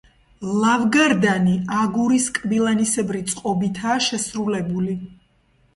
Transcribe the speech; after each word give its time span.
ლავგარდანი 0.61 1.53
აგურის 1.81 2.27
კბილანისებრი 2.39 3.25
წყობითაა 3.35 4.03
შესრულებული. 4.11 4.99